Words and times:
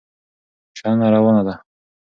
شننه 0.77 1.07
روانه 1.13 1.41
وه. 1.45 1.55